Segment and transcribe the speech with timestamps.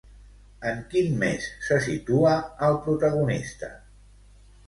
[0.69, 2.33] En quin mes se situa
[2.69, 3.69] al protagonista?